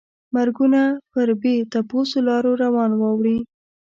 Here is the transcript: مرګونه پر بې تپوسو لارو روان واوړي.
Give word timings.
مرګونه 0.33 0.81
پر 1.11 1.29
بې 1.41 1.55
تپوسو 1.71 2.19
لارو 2.27 2.51
روان 2.63 2.91
واوړي. 2.95 3.37